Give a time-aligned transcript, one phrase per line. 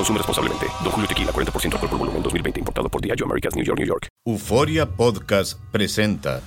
[0.00, 0.66] Consume responsablemente.
[0.82, 2.60] Don Julio Tequila, 40% alcohol por volumen, 2020.
[2.60, 4.08] Importado por Diageo Americas, New York, New York.
[4.24, 6.40] Euforia Podcast presenta...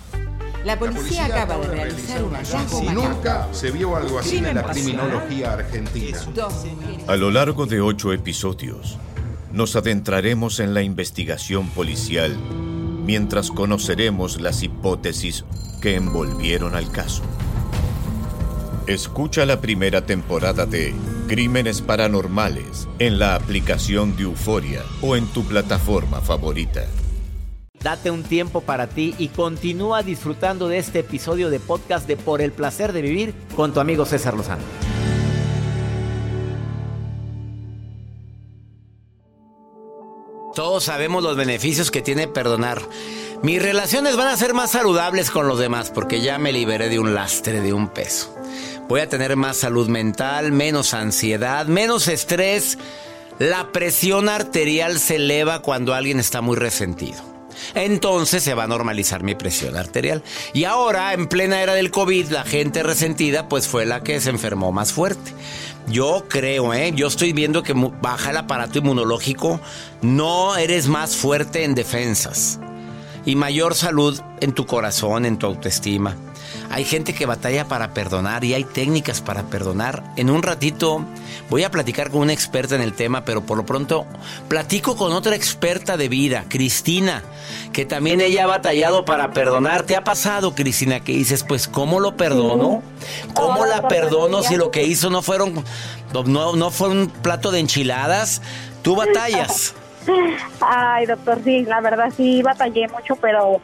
[0.65, 4.63] La policía acaba de realizar un hallazgo Y nunca se vio algo así en la
[4.63, 6.17] criminología argentina.
[7.05, 8.97] A lo largo de ocho episodios,
[9.51, 12.35] nos adentraremos en la investigación policial
[13.05, 15.45] mientras conoceremos las hipótesis
[15.79, 17.21] que envolvieron al caso.
[18.87, 20.95] Escucha la primera temporada de
[21.27, 26.85] Crímenes Paranormales en la aplicación de Euforia o en tu plataforma favorita.
[27.81, 32.41] Date un tiempo para ti y continúa disfrutando de este episodio de podcast de Por
[32.41, 34.63] el placer de vivir con tu amigo César Lozano.
[40.55, 42.81] Todos sabemos los beneficios que tiene perdonar.
[43.41, 46.99] Mis relaciones van a ser más saludables con los demás porque ya me liberé de
[46.99, 48.33] un lastre, de un peso.
[48.93, 52.77] Voy a tener más salud mental, menos ansiedad, menos estrés.
[53.39, 57.19] La presión arterial se eleva cuando alguien está muy resentido.
[57.73, 60.21] Entonces se va a normalizar mi presión arterial.
[60.53, 64.29] Y ahora, en plena era del COVID, la gente resentida pues fue la que se
[64.29, 65.33] enfermó más fuerte.
[65.87, 66.91] Yo creo, ¿eh?
[66.95, 69.59] Yo estoy viendo que baja el aparato inmunológico,
[70.03, 72.59] no eres más fuerte en defensas
[73.25, 76.15] y mayor salud en tu corazón, en tu autoestima.
[76.69, 80.03] Hay gente que batalla para perdonar y hay técnicas para perdonar.
[80.15, 81.05] En un ratito
[81.49, 84.05] voy a platicar con una experta en el tema, pero por lo pronto
[84.47, 87.23] platico con otra experta de vida, Cristina,
[87.71, 89.83] que también ella ha batallado para perdonar.
[89.83, 92.81] ¿Te ha pasado, Cristina, que dices, pues, ¿cómo lo perdono?
[93.33, 95.63] ¿Cómo la perdono si lo que hizo no fueron,
[96.25, 98.41] no, no fue un plato de enchiladas?
[98.81, 99.75] Tú batallas.
[100.59, 103.61] Ay, doctor, sí, la verdad sí batallé mucho, pero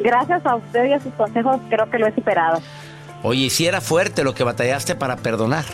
[0.00, 2.60] gracias a usted y a sus consejos creo que lo he superado.
[3.22, 5.64] Oye, si era fuerte lo que batallaste para perdonar.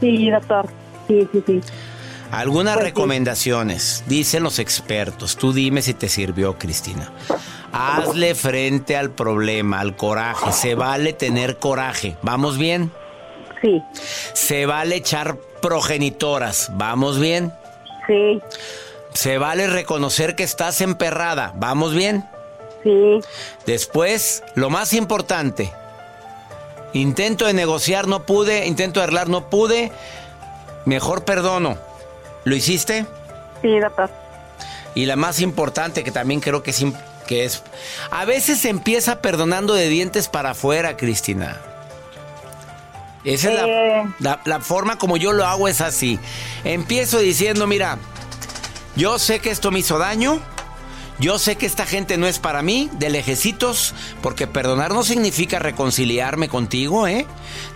[0.00, 0.68] Sí, doctor,
[1.08, 1.60] sí, sí, sí.
[2.30, 5.36] Algunas recomendaciones, dicen los expertos.
[5.36, 7.12] Tú dime si te sirvió, Cristina.
[7.72, 10.50] Hazle frente al problema, al coraje.
[10.52, 12.16] Se vale tener coraje.
[12.22, 12.90] ¿Vamos bien?
[13.60, 13.82] Sí.
[14.32, 16.70] Se vale echar progenitoras.
[16.74, 17.52] ¿Vamos bien?
[18.06, 18.40] Sí.
[19.12, 21.52] Se vale reconocer que estás emperrada.
[21.56, 22.24] ¿Vamos bien?
[22.82, 23.20] Sí.
[23.66, 25.72] Después, lo más importante.
[26.92, 28.66] Intento de negociar, no pude.
[28.66, 29.92] Intento de arreglar, no pude.
[30.84, 31.78] Mejor perdono.
[32.44, 33.06] ¿Lo hiciste?
[33.62, 34.10] Sí, doctor.
[34.94, 36.84] Y la más importante, que también creo que es,
[37.26, 37.62] que es...
[38.10, 41.60] A veces se empieza perdonando de dientes para afuera, Cristina.
[43.24, 44.04] Esa es Eh.
[44.18, 46.18] la, la, la forma como yo lo hago, es así.
[46.64, 47.96] Empiezo diciendo, mira,
[48.96, 50.40] yo sé que esto me hizo daño.
[51.22, 55.60] Yo sé que esta gente no es para mí, de lejecitos, porque perdonar no significa
[55.60, 57.26] reconciliarme contigo, ¿eh?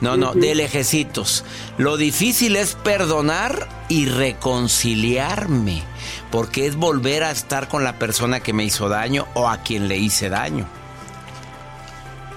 [0.00, 1.44] No, no, de lejecitos.
[1.78, 5.84] Lo difícil es perdonar y reconciliarme,
[6.32, 9.86] porque es volver a estar con la persona que me hizo daño o a quien
[9.86, 10.66] le hice daño.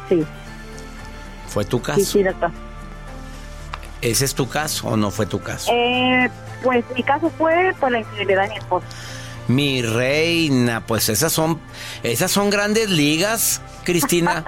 [0.09, 0.23] Sí.
[1.47, 2.01] ¿Fue tu caso?
[2.01, 2.51] Sí, sí, doctor.
[4.03, 5.71] ¿Ese es tu caso o no fue tu caso?
[5.73, 6.29] Eh,
[6.61, 8.85] pues mi caso fue por la infidelidad de mi esposo.
[9.49, 11.59] Mi reina, pues esas son,
[12.03, 14.45] esas son grandes ligas, Cristina.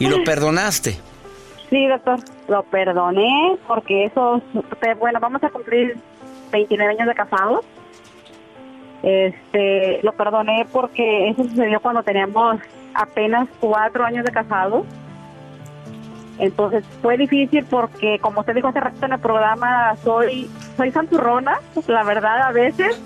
[0.00, 0.98] y lo perdonaste.
[1.70, 4.42] Sí, doctor, lo perdoné porque eso,
[4.98, 5.96] bueno, vamos a cumplir
[6.50, 7.64] 29 años de casados.
[9.04, 12.58] Este, lo perdoné porque eso sucedió cuando teníamos
[12.92, 14.84] apenas cuatro años de casados.
[16.38, 21.60] Entonces fue difícil porque, como usted dijo hace rato en el programa, soy soy santurrona,
[21.86, 23.00] la verdad, a veces.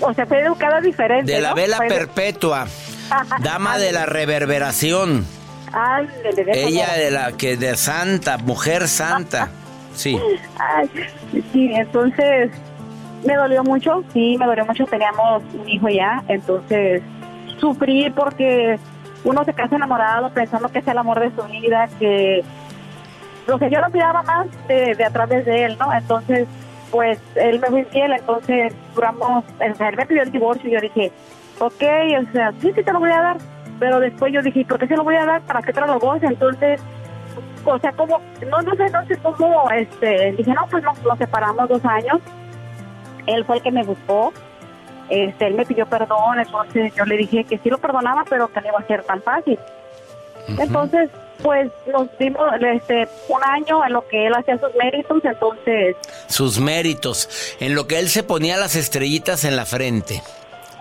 [0.00, 1.32] O sea, soy educada diferente.
[1.32, 1.54] De la ¿no?
[1.56, 2.66] vela perpetua,
[3.40, 5.24] dama de la reverberación.
[5.72, 9.48] Ay, de- de- Ella de la que de santa, mujer santa.
[9.94, 10.18] Sí.
[10.58, 10.90] Ay,
[11.52, 12.50] sí, entonces
[13.24, 17.02] me dolió mucho, sí, me dolió mucho, teníamos un hijo ya, entonces
[17.58, 18.78] sufrir porque
[19.24, 22.44] uno se casa enamorado pensando que es el amor de su vida, que
[23.46, 25.92] lo que yo no miraba más de, de a través de él, ¿no?
[25.92, 26.46] Entonces,
[26.90, 30.72] pues él me fue infiel, entonces duramos, o sea, él me pidió el divorcio y
[30.72, 31.12] yo dije,
[31.58, 31.82] ok,
[32.20, 33.36] o sea, sí, sí te lo voy a dar,
[33.78, 35.42] pero después yo dije, ¿por qué se lo voy a dar?
[35.42, 36.26] ¿Para qué te lo goce?
[36.26, 36.80] Entonces,
[37.64, 41.18] o sea, como, no, no sé, no sé cómo, este, dije, no, pues nos, nos
[41.18, 42.20] separamos dos años,
[43.26, 44.32] él fue el que me buscó,
[45.08, 48.60] este, él me pidió perdón, entonces yo le dije que sí lo perdonaba, pero que
[48.60, 49.58] no iba a ser tan fácil.
[50.58, 51.10] Entonces,
[51.42, 52.42] pues nos dimos
[52.74, 55.96] este, un año en lo que él hacía sus méritos, entonces,
[56.28, 57.28] Sus méritos,
[57.60, 60.22] en lo que él se ponía las estrellitas en la frente.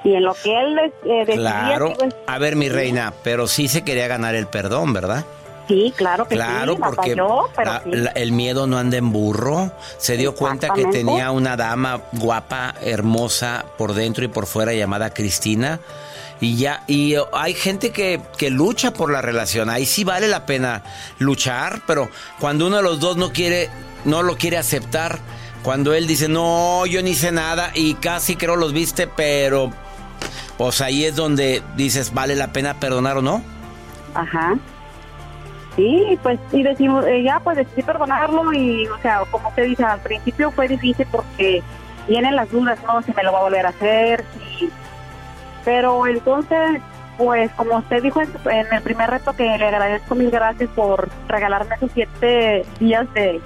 [0.03, 0.91] y en lo que él eh,
[1.25, 1.93] decidía Claro.
[1.97, 5.25] que a- ver, mi reina, pero sí se quería ganar el perdón, ¿verdad?
[5.67, 7.89] Sí, claro que Claro, sí, porque batalló, pero la- sí.
[7.91, 9.71] la- el miedo no anda en burro.
[9.97, 15.11] Se dio cuenta que tenía una dama guapa, hermosa por dentro y por fuera llamada
[15.11, 15.79] Cristina.
[16.41, 19.69] Y ya, y eh, hay gente que, que lucha por la relación.
[19.69, 20.83] Ahí sí vale la pena
[21.19, 22.09] luchar, pero
[22.39, 23.69] cuando uno de los dos no quiere,
[24.03, 25.19] no lo quiere aceptar,
[25.63, 29.71] cuando él dice, no, yo ni hice nada y casi creo los viste, pero
[30.57, 33.41] pues ahí es donde dices, vale la pena perdonar o no.
[34.13, 34.55] Ajá.
[35.75, 39.83] Sí, pues y decimos, eh, ya pues decidí perdonarlo y, o sea, como usted dice,
[39.83, 41.63] al principio fue difícil porque
[42.07, 43.01] vienen las dudas, ¿no?
[43.01, 44.69] Si me lo va a volver a hacer, si...
[45.65, 46.81] Pero entonces,
[47.17, 48.29] pues como usted dijo en,
[48.71, 53.41] el primer reto que le agradezco mil gracias por regalarme esos siete días de,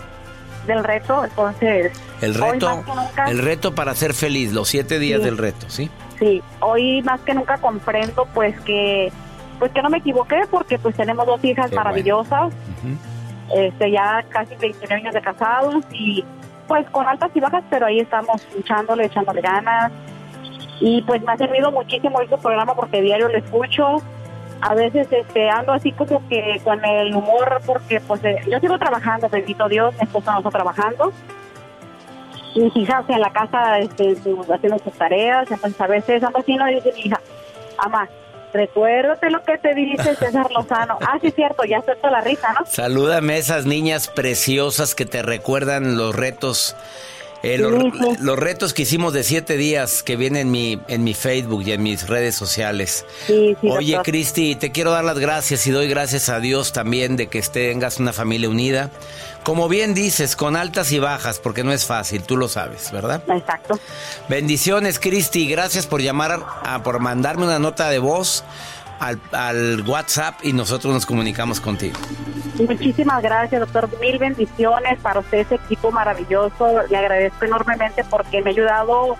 [0.67, 1.91] del reto, entonces...
[2.21, 5.25] El reto, nunca- el reto para ser feliz, los siete días Sí.
[5.25, 5.89] del reto, ¿sí?
[6.19, 9.09] Sí, hoy más que nunca comprendo pues que
[9.57, 12.51] pues que no me equivoqué porque pues tenemos dos hijas Qué maravillosas,
[13.55, 16.23] este ya casi 29 años de casados y
[16.67, 19.91] pues con altas y bajas, pero ahí estamos luchándole, echándole ganas.
[20.79, 23.97] Y pues me ha servido muchísimo este programa porque diario lo escucho.
[24.61, 28.77] A veces este ando así como que con el humor porque pues eh, yo sigo
[28.77, 31.13] trabajando, bendito Dios, mi esposo no está trabajando
[32.55, 34.17] mis hijas en la casa este,
[34.53, 37.21] haciendo sus tareas, entonces a veces ando así, no dice mi hija,
[37.77, 38.09] mamá,
[38.53, 40.97] recuérdate lo que te dice César Lozano.
[41.01, 42.65] ah, sí, cierto, ya suelto la risa, ¿no?
[42.65, 46.75] Salúdame a esas niñas preciosas que te recuerdan los retos.
[47.41, 51.63] Eh, los, retos que hicimos de siete días que vienen en mi, en mi Facebook
[51.65, 53.05] y en mis redes sociales.
[53.27, 53.99] Sí, sí, Oye.
[54.03, 57.99] Cristi, te quiero dar las gracias y doy gracias a Dios también de que tengas
[57.99, 58.89] una familia unida.
[59.43, 63.23] Como bien dices, con altas y bajas, porque no es fácil, tú lo sabes, ¿verdad?
[63.29, 63.79] Exacto.
[64.27, 65.47] Bendiciones, Cristi.
[65.47, 68.43] Gracias por llamar, a, por mandarme una nota de voz
[68.99, 71.97] al, al WhatsApp y nosotros nos comunicamos contigo.
[72.67, 73.89] Muchísimas gracias, doctor.
[74.01, 76.81] Mil bendiciones para usted, ese equipo maravilloso.
[76.89, 79.15] Le agradezco enormemente porque me ha ayudado,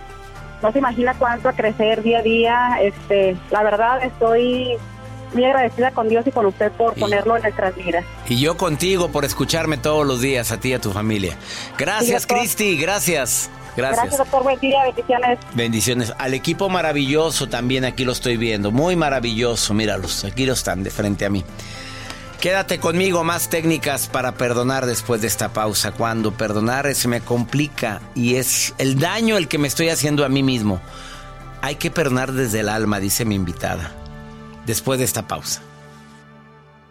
[0.62, 2.70] no se imagina cuánto a crecer día a día.
[2.82, 4.78] Este, la verdad, estoy
[5.34, 8.04] muy agradecida con Dios y con usted por ponerlo en nuestras vidas.
[8.28, 11.38] Y yo contigo por escucharme todos los días, a ti y a tu familia.
[11.78, 12.28] Gracias, Sí.
[12.28, 12.78] Cristi.
[12.82, 13.50] Gracias.
[13.80, 14.20] Gracias, Gracias.
[14.20, 14.44] doctor.
[14.44, 15.40] Buen día, bendiciones.
[15.54, 16.14] Bendiciones.
[16.18, 18.72] Al equipo maravilloso también aquí lo estoy viendo.
[18.72, 19.74] Muy maravilloso.
[19.74, 20.26] Míralos.
[20.26, 21.44] Aquí lo están de frente a mí.
[22.40, 25.92] Quédate conmigo, más técnicas para perdonar después de esta pausa.
[25.92, 30.30] Cuando perdonar se me complica y es el daño el que me estoy haciendo a
[30.30, 30.80] mí mismo.
[31.62, 33.92] Hay que perdonar desde el alma, dice mi invitada.
[34.66, 35.62] Después de esta pausa.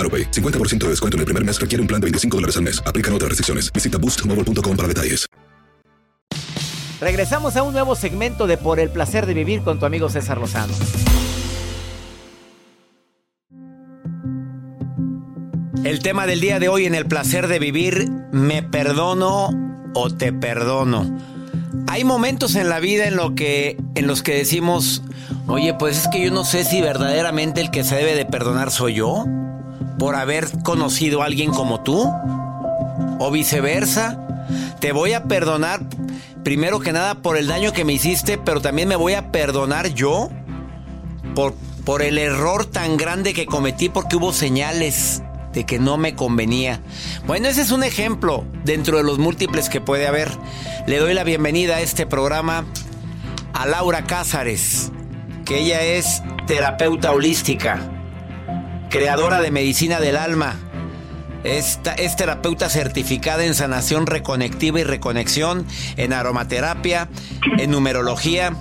[0.00, 0.32] AroPay.
[0.32, 2.82] 50% de descuento en el primer mes requiere un plan de 25 dólares al mes.
[2.84, 3.72] Aplican otras restricciones.
[3.72, 5.30] Visita boostmobile.com para detalles.
[7.00, 10.36] Regresamos a un nuevo segmento de Por el placer de vivir con tu amigo César
[10.36, 10.74] Lozano.
[15.82, 19.48] El tema del día de hoy en el placer de vivir, ¿me perdono
[19.94, 21.18] o te perdono?
[21.88, 25.02] Hay momentos en la vida en, lo que, en los que decimos,
[25.46, 28.70] oye, pues es que yo no sé si verdaderamente el que se debe de perdonar
[28.70, 29.24] soy yo
[30.00, 32.10] por haber conocido a alguien como tú?
[33.18, 34.18] ¿O viceversa?
[34.80, 35.82] Te voy a perdonar
[36.42, 39.88] primero que nada por el daño que me hiciste, pero también me voy a perdonar
[39.92, 40.30] yo
[41.34, 41.54] por,
[41.84, 46.80] por el error tan grande que cometí porque hubo señales de que no me convenía.
[47.26, 50.30] Bueno, ese es un ejemplo dentro de los múltiples que puede haber.
[50.86, 52.64] Le doy la bienvenida a este programa
[53.52, 54.92] a Laura Cázares,
[55.44, 57.99] que ella es terapeuta holística,
[58.90, 60.56] creadora de medicina del alma.
[61.44, 65.66] Esta, es terapeuta certificada en sanación reconectiva y reconexión,
[65.96, 67.08] en aromaterapia,
[67.56, 68.52] en numerología,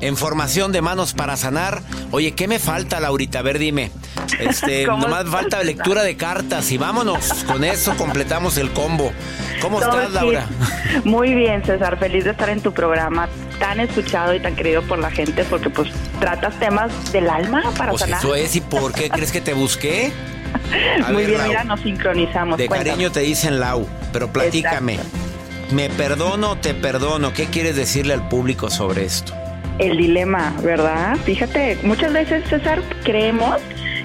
[0.00, 1.82] en formación de manos para sanar.
[2.12, 3.40] Oye, ¿qué me falta, Laurita?
[3.40, 3.90] A ver, dime.
[4.38, 7.44] Este, nomás falta lectura de cartas y vámonos.
[7.44, 9.12] Con eso completamos el combo.
[9.60, 10.46] ¿Cómo estás, Laura?
[11.04, 11.98] Muy bien, César.
[11.98, 15.70] Feliz de estar en tu programa tan escuchado y tan querido por la gente porque
[15.70, 18.18] pues tratas temas del alma para pues sanar.
[18.18, 20.12] Eso es, ¿y por qué crees que te busqué?
[21.12, 22.58] Muy bien, mira, nos sincronizamos.
[22.58, 22.90] De Cuéntame.
[22.90, 24.98] cariño te dicen Lau, pero platícame.
[25.72, 27.32] ¿Me perdono o te perdono?
[27.32, 29.34] ¿Qué quieres decirle al público sobre esto?
[29.78, 31.16] El dilema, ¿verdad?
[31.24, 33.60] Fíjate, muchas veces, César, creemos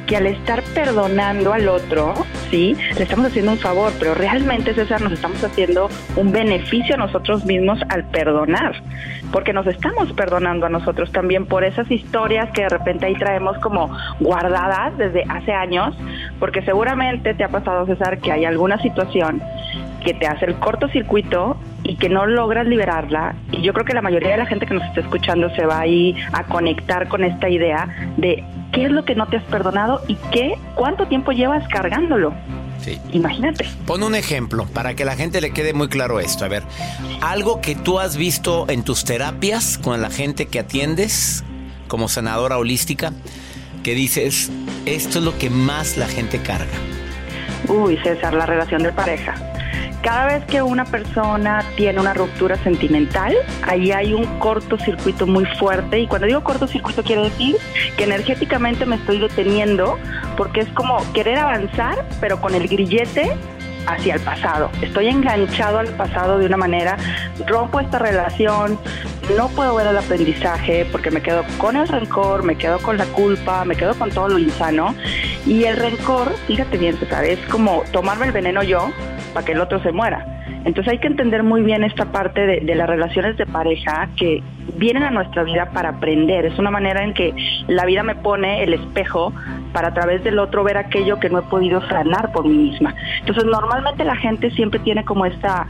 [0.08, 5.02] que al estar perdonando al otro, sí, le estamos haciendo un favor, pero realmente, César,
[5.02, 8.76] nos estamos haciendo un beneficio a nosotros mismos al perdonar,
[9.32, 13.58] porque nos estamos perdonando a nosotros también por esas historias que de repente ahí traemos
[13.60, 13.90] como
[14.20, 15.96] guardadas desde hace años,
[16.40, 19.42] porque seguramente te ha pasado, César, que hay alguna situación
[20.04, 23.36] que te hace el cortocircuito y que no logras liberarla.
[23.52, 25.80] Y yo creo que la mayoría de la gente que nos está escuchando se va
[25.80, 30.02] ahí a conectar con esta idea de qué es lo que no te has perdonado
[30.08, 32.34] y qué, cuánto tiempo llevas cargándolo.
[32.80, 33.00] Sí.
[33.12, 33.68] Imagínate.
[33.86, 36.46] Pon un ejemplo para que la gente le quede muy claro esto.
[36.46, 36.64] A ver,
[37.22, 41.44] algo que tú has visto en tus terapias con la gente que atiendes
[41.88, 43.12] como sanadora holística,
[43.84, 44.50] que dices,
[44.86, 46.72] esto es lo que más la gente carga.
[47.68, 49.51] Uy, César, la relación de pareja.
[50.02, 56.00] Cada vez que una persona tiene una ruptura sentimental, ahí hay un cortocircuito muy fuerte.
[56.00, 57.58] Y cuando digo cortocircuito quiere decir
[57.98, 60.00] que energéticamente me estoy deteniendo
[60.38, 63.38] porque es como querer avanzar, pero con el grillete
[63.86, 64.72] hacia el pasado.
[64.82, 66.98] Estoy enganchado al pasado de una manera,
[67.46, 68.80] rompo esta relación,
[69.38, 73.06] no puedo ver el aprendizaje porque me quedo con el rencor, me quedo con la
[73.06, 74.96] culpa, me quedo con todo lo insano.
[75.46, 78.92] Y el rencor, fíjate bien, César, es como tomarme el veneno yo
[79.34, 80.26] para que el otro se muera.
[80.64, 84.44] Entonces hay que entender muy bien esta parte de, de, las relaciones de pareja que
[84.78, 86.46] vienen a nuestra vida para aprender.
[86.46, 87.34] Es una manera en que
[87.68, 89.34] la vida me pone el espejo
[89.74, 92.94] para a través del otro ver aquello que no he podido sanar por mí misma.
[93.20, 95.68] Entonces normalmente la gente siempre tiene como esta,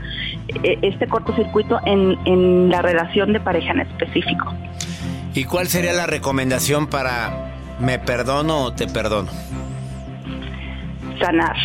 [0.63, 4.53] este cortocircuito en, en la relación de pareja en específico.
[5.33, 9.31] ¿Y cuál sería la recomendación para me perdono o te perdono?
[11.19, 11.55] Sanar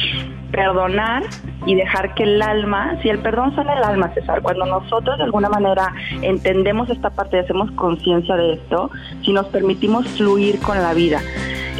[0.50, 1.24] perdonar
[1.66, 5.24] y dejar que el alma, si el perdón sana el alma, César, cuando nosotros de
[5.24, 8.90] alguna manera entendemos esta parte y hacemos conciencia de esto,
[9.24, 11.20] si nos permitimos fluir con la vida.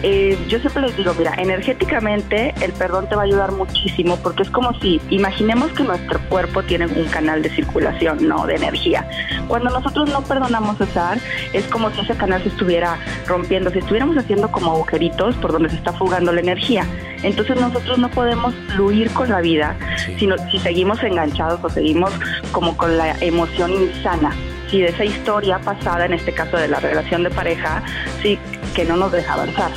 [0.03, 4.43] Eh, yo siempre les digo, mira, energéticamente el perdón te va a ayudar muchísimo porque
[4.43, 8.47] es como si, imaginemos que nuestro cuerpo tiene un canal de circulación, ¿no?
[8.47, 9.09] De energía.
[9.49, 11.19] Cuando nosotros no perdonamos César,
[11.53, 15.71] es como si ese canal se estuviera rompiendo, si estuviéramos haciendo como agujeritos por donde
[15.71, 16.87] se está fugando la energía.
[17.23, 20.17] Entonces nosotros no podemos fluir con la vida sí.
[20.19, 22.13] sino si seguimos enganchados o seguimos
[22.53, 24.33] como con la emoción insana.
[24.71, 27.83] Si de esa historia pasada, en este caso de la relación de pareja,
[28.21, 28.39] sí,
[28.75, 29.71] que no nos deja avanzar.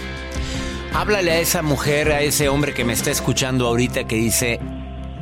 [0.93, 4.59] Háblale a esa mujer, a ese hombre que me está escuchando ahorita que dice,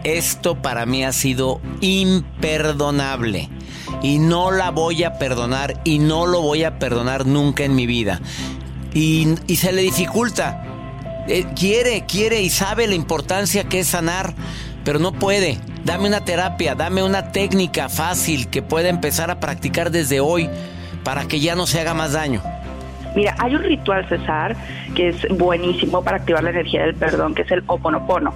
[0.04, 3.50] esto para mí ha sido imperdonable
[4.02, 7.86] y no la voy a perdonar y no lo voy a perdonar nunca en mi
[7.86, 8.22] vida.
[8.94, 10.64] Y, se le dificulta.
[11.28, 14.34] Eh, quiere, quiere y sabe la importancia que es sanar,
[14.86, 15.60] pero no puede.
[15.84, 20.50] Dame una terapia, dame una técnica fácil que pueda empezar a practicar desde hoy
[21.04, 22.42] para que ya no se haga más daño.
[23.18, 24.56] Mira, hay un ritual, César,
[24.94, 28.32] que es buenísimo para activar la energía del perdón, que es el oponopono,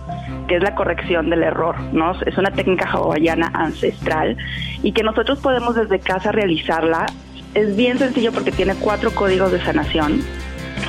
[0.47, 2.19] que es la corrección del error, ¿no?
[2.25, 4.35] Es una técnica hawaiana ancestral
[4.81, 7.05] y que nosotros podemos desde casa realizarla.
[7.53, 10.23] Es bien sencillo porque tiene cuatro códigos de sanación.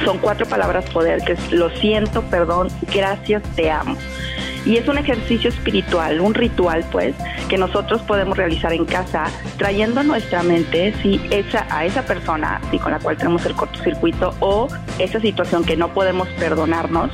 [0.07, 3.99] Son cuatro palabras poder, que es lo siento, perdón, gracias, te amo.
[4.65, 7.15] Y es un ejercicio espiritual, un ritual, pues,
[7.49, 9.25] que nosotros podemos realizar en casa,
[9.57, 13.55] trayendo a nuestra mente si esa, a esa persona si con la cual tenemos el
[13.55, 17.11] cortocircuito o esa situación que no podemos perdonarnos.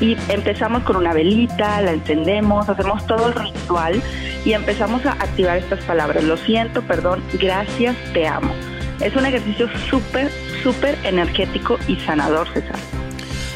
[0.00, 4.02] Y empezamos con una velita, la encendemos, hacemos todo el ritual
[4.44, 6.24] y empezamos a activar estas palabras.
[6.24, 8.52] Lo siento, perdón, gracias, te amo.
[9.00, 10.30] Es un ejercicio súper,
[10.62, 12.76] súper energético y sanador, César.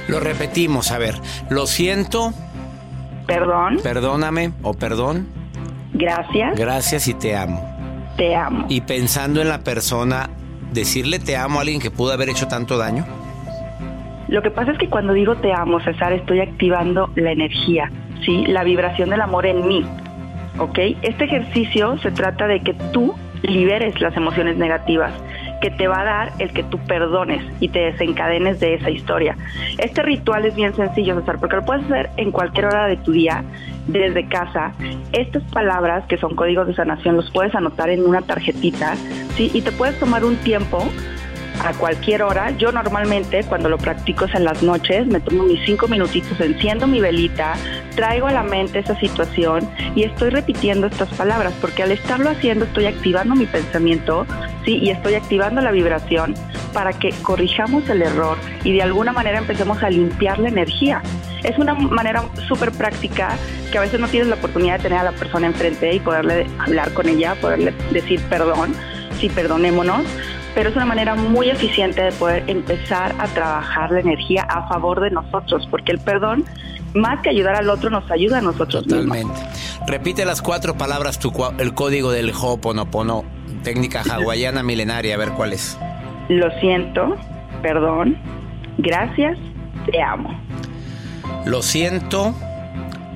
[0.08, 1.20] Lo repetimos, a ver.
[1.50, 2.32] Lo siento.
[3.26, 3.78] Perdón.
[3.83, 5.26] Perdóname o perdón.
[5.92, 6.59] Gracias.
[6.59, 7.62] Gracias y te amo.
[8.16, 8.66] Te amo.
[8.68, 10.30] Y pensando en la persona,
[10.73, 13.04] decirle te amo a alguien que pudo haber hecho tanto daño.
[14.28, 17.90] Lo que pasa es que cuando digo te amo, César, estoy activando la energía,
[18.25, 18.45] ¿sí?
[18.47, 19.85] La vibración del amor en mí,
[20.59, 20.78] ¿ok?
[21.02, 25.12] Este ejercicio se trata de que tú liberes las emociones negativas
[25.60, 29.36] que te va a dar el que tú perdones y te desencadenes de esa historia.
[29.78, 33.12] Este ritual es bien sencillo, César, porque lo puedes hacer en cualquier hora de tu
[33.12, 33.44] día,
[33.86, 34.72] desde casa.
[35.12, 38.96] Estas palabras, que son códigos de sanación, los puedes anotar en una tarjetita,
[39.36, 39.50] ¿sí?
[39.54, 40.86] Y te puedes tomar un tiempo
[41.64, 42.50] a cualquier hora.
[42.52, 46.86] Yo normalmente cuando lo practico es en las noches, me tomo mis cinco minutitos, enciendo
[46.86, 47.54] mi velita,
[47.94, 52.64] traigo a la mente esa situación y estoy repitiendo estas palabras, porque al estarlo haciendo
[52.64, 54.26] estoy activando mi pensamiento,
[54.64, 56.34] sí, y estoy activando la vibración
[56.72, 61.02] para que corrijamos el error y de alguna manera empecemos a limpiar la energía.
[61.42, 63.36] Es una manera súper práctica
[63.70, 66.46] que a veces no tienes la oportunidad de tener a la persona enfrente y poderle
[66.58, 68.75] hablar con ella, poderle decir perdón,
[69.18, 70.04] sí, perdonémonos,
[70.56, 75.02] pero es una manera muy eficiente de poder empezar a trabajar la energía a favor
[75.02, 76.46] de nosotros, porque el perdón,
[76.94, 79.38] más que ayudar al otro, nos ayuda a nosotros Totalmente.
[79.86, 83.25] Repite las cuatro palabras, tu, el código del Ho'oponopono,
[83.64, 85.78] técnica hawaiana milenaria, a ver cuál es.
[86.30, 87.16] Lo siento,
[87.60, 88.16] perdón,
[88.78, 89.36] gracias,
[89.84, 90.40] te amo.
[91.44, 92.34] Lo siento,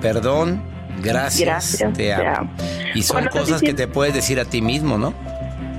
[0.03, 0.63] perdón,
[1.03, 2.23] gracias, Gracias, te amo.
[2.23, 2.51] te amo.
[2.95, 5.15] Y son Cuando cosas que te puedes decir a ti mismo, ¿no?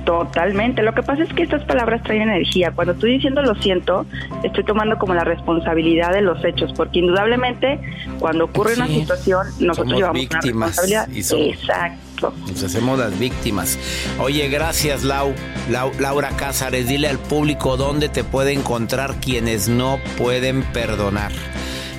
[0.04, 0.82] Totalmente.
[0.82, 2.72] Lo que pasa es que estas palabras traen energía.
[2.72, 4.04] Cuando estoy diciendo lo siento,
[4.42, 7.80] estoy tomando como la responsabilidad de los hechos, porque indudablemente
[8.18, 11.08] cuando ocurre una situación, nosotros Somos llevamos víctimas una responsabilidad.
[11.08, 12.34] y somos- Exacto.
[12.48, 13.78] Nos hacemos las víctimas.
[14.20, 15.34] Oye, gracias Lau,
[15.70, 16.86] Lau- Laura Cázares.
[16.88, 21.32] Dile al público dónde te puede encontrar quienes no pueden perdonar.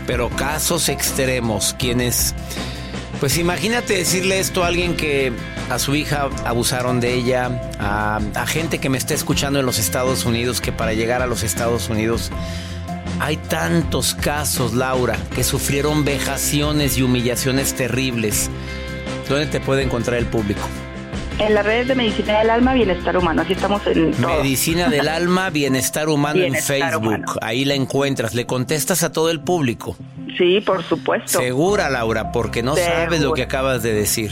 [0.08, 2.36] Pero casos extremos, quienes...
[3.24, 5.32] Pues imagínate decirle esto a alguien que
[5.70, 9.80] a su hija abusaron de ella, a, a gente que me está escuchando en los
[9.80, 12.32] Estados Unidos, que para llegar a los Estados Unidos
[13.22, 18.50] hay tantos casos, Laura, que sufrieron vejaciones y humillaciones terribles.
[19.30, 20.68] ¿Dónde te puede encontrar el público?
[21.40, 24.42] En las redes de Medicina del Alma, Bienestar Humano, así estamos en todo.
[24.42, 27.08] Medicina del Alma, Bienestar Humano Bienestar en Facebook.
[27.08, 27.34] Humano.
[27.42, 28.36] Ahí la encuentras.
[28.36, 29.96] Le contestas a todo el público.
[30.38, 31.40] Sí, por supuesto.
[31.40, 34.32] Segura, Laura, porque no sabes lo que acabas de decir.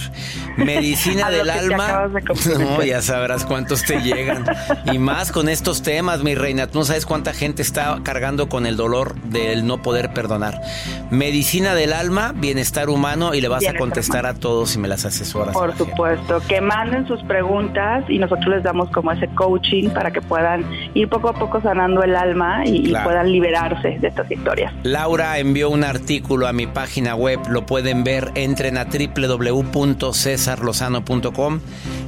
[0.57, 2.07] Medicina del alma.
[2.07, 2.21] de.
[2.61, 4.45] No, ya sabrás cuántos te llegan.
[4.91, 6.67] Y más con estos temas, mi reina.
[6.67, 10.61] Tú no sabes cuánta gente está cargando con el dolor del no poder perdonar.
[11.09, 15.05] Medicina del alma, bienestar humano, y le vas a contestar a todos y me las
[15.05, 15.53] asesoras.
[15.53, 20.21] Por supuesto, que manden sus preguntas y nosotros les damos como ese coaching para que
[20.21, 24.73] puedan ir poco a poco sanando el alma y, y puedan liberarse de estas historias.
[24.83, 31.59] Laura envió un artículo a mi página web, lo pueden ver, entren a www.cesarlozano.com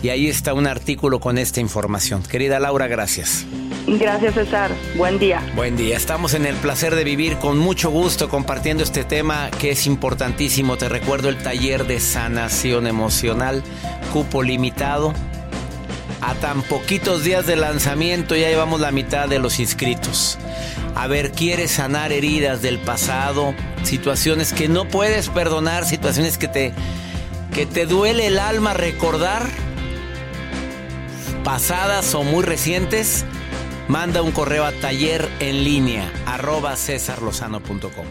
[0.01, 2.23] y ahí está un artículo con esta información.
[2.23, 3.45] Querida Laura, gracias.
[3.85, 4.71] Gracias, César.
[4.95, 5.41] Buen día.
[5.55, 9.71] Buen día, estamos en el placer de vivir con mucho gusto compartiendo este tema que
[9.71, 10.77] es importantísimo.
[10.77, 13.61] Te recuerdo el taller de sanación emocional,
[14.13, 15.13] cupo limitado.
[16.25, 20.37] A tan poquitos días de lanzamiento ya llevamos la mitad de los inscritos.
[20.95, 23.53] A ver, ¿quieres sanar heridas del pasado?
[23.83, 26.71] Situaciones que no puedes perdonar, situaciones que te,
[27.53, 29.49] que te duele el alma recordar,
[31.43, 33.25] pasadas o muy recientes.
[33.89, 38.05] Manda un correo a taller en línea arroba cesarlozano.com.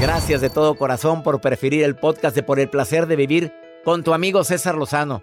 [0.00, 3.52] Gracias de todo corazón por preferir el podcast de Por el placer de vivir
[3.84, 5.22] con tu amigo César Lozano.